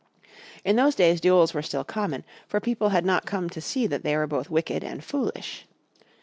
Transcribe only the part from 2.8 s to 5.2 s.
had not come to see that they were both wicked and